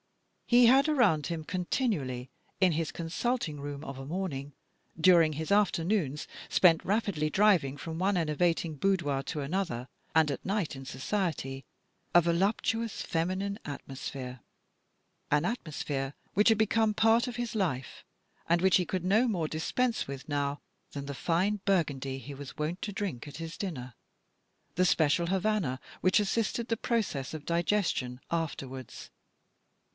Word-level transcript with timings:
He 0.47 0.65
had 0.65 0.89
around 0.89 1.27
him 1.27 1.43
continually 1.45 2.31
in 2.59 2.71
his 2.73 2.91
con 2.91 3.05
sulting 3.07 3.59
room 3.61 3.85
of 3.85 3.99
a 3.99 4.05
morning, 4.05 4.51
during 4.99 5.33
his 5.33 5.51
after 5.51 5.83
noons 5.83 6.27
spent 6.49 6.83
rapidly 6.83 7.29
driving 7.29 7.77
from 7.77 7.99
one 7.99 8.15
ener 8.15 8.35
vating 8.35 8.75
boudoir 8.79 9.21
to 9.27 9.41
another, 9.41 9.87
and 10.15 10.29
at 10.31 10.43
night 10.43 10.75
in 10.75 10.85
society, 10.85 11.63
a 12.15 12.19
voluptuous 12.19 13.01
feminine 13.03 13.59
atmosphere, 13.63 14.41
an 15.29 15.45
atmosphere 15.45 16.15
which 16.33 16.49
had 16.49 16.57
become 16.57 16.93
part 16.95 17.27
of 17.27 17.37
his 17.37 17.55
life, 17.55 18.03
and 18.49 18.59
which 18.59 18.77
he 18.77 18.85
could 18.85 19.05
no 19.05 19.27
more 19.27 19.47
dispense 19.47 20.05
with 20.07 20.27
now 20.27 20.59
than 20.93 21.05
the 21.05 21.13
fine 21.13 21.61
Burgundy 21.63 22.17
he 22.17 22.33
was 22.33 22.57
wont 22.57 22.81
to 22.81 22.91
drink 22.91 23.27
at 23.27 23.37
his 23.37 23.55
dinner, 23.55 23.93
the 24.75 24.83
special 24.83 25.27
Havana 25.27 25.79
which 26.01 26.19
assisted 26.19 26.67
the 26.69 26.75
process 26.75 27.33
of 27.35 27.45
digestion 27.45 28.19
afterwards. 28.31 29.11